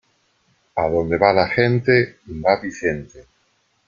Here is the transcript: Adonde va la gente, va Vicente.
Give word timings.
Adonde 0.83 1.19
va 1.19 1.31
la 1.39 1.45
gente, 1.53 2.01
va 2.47 2.59
Vicente. 2.65 3.27